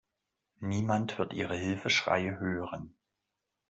[0.61, 2.95] Niemand wird Ihre Hilfeschreie hören.